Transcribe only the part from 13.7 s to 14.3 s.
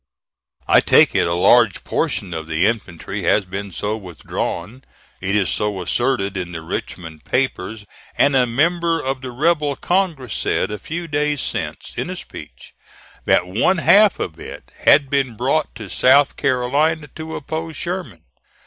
half